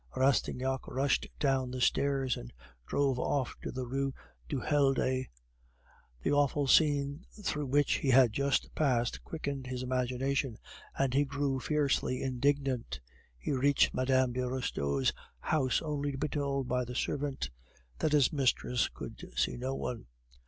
[0.15, 2.51] Rastignac rushed down the stairs, and
[2.87, 4.15] drove off to the Rue
[4.49, 5.25] du Helder.
[6.23, 10.57] The awful scene through which he had just passed quickened his imagination,
[10.97, 12.99] and he grew fiercely indignant.
[13.37, 14.31] He reached Mme.
[14.33, 17.51] de Restaud's house only to be told by the servant
[17.99, 20.07] that his mistress could see no one.